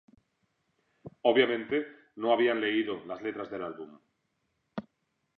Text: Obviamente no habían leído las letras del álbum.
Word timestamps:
Obviamente 1.21 1.85
no 2.15 2.33
habían 2.33 2.59
leído 2.59 3.05
las 3.05 3.21
letras 3.21 3.51
del 3.51 3.63
álbum. 3.65 3.99